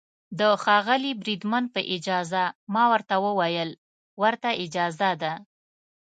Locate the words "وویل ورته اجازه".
3.25-5.11